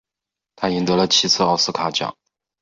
[0.55, 2.17] 他赢得了七次奥斯卡奖。